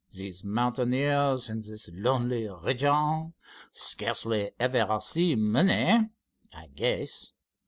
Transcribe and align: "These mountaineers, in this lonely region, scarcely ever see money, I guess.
"These 0.11 0.43
mountaineers, 0.43 1.47
in 1.47 1.57
this 1.57 1.87
lonely 1.93 2.49
region, 2.49 3.35
scarcely 3.71 4.49
ever 4.59 4.97
see 4.99 5.35
money, 5.35 6.09
I 6.51 6.67
guess. 6.73 7.33